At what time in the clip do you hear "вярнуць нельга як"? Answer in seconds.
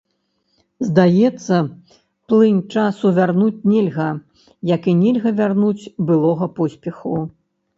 3.19-4.81